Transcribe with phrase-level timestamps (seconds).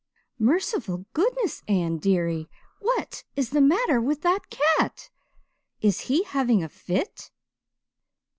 [0.39, 5.11] Merciful goodness, Anne dearie, what is the matter with that cat?
[5.79, 7.29] Is he having a fit?"